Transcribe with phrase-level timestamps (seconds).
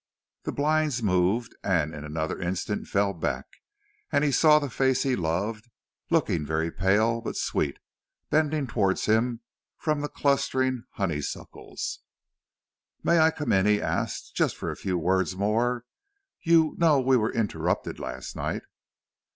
[0.45, 3.45] The blinds moved and in another instant fell back,
[4.11, 5.69] and he saw the face he loved,
[6.09, 7.77] looking very pale but sweet,
[8.31, 9.41] bending towards him
[9.77, 11.99] from the clustering honeysuckles.
[13.03, 15.85] "May I come in," he asked, "just for a few words more?
[16.41, 18.63] You know we were interrupted last night."